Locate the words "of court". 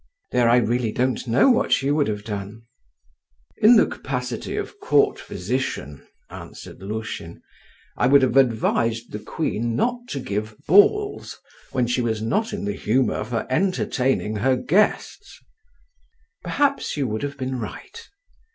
4.57-5.19